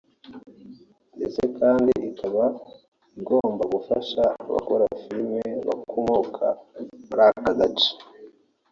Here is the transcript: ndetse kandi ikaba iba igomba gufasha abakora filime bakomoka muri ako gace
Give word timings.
ndetse 1.15 1.41
kandi 1.59 1.91
ikaba 2.09 2.43
iba 2.53 2.55
igomba 3.19 3.63
gufasha 3.73 4.23
abakora 4.45 4.85
filime 5.01 5.43
bakomoka 5.67 6.45
muri 7.07 7.21
ako 7.27 7.49
gace 7.59 7.91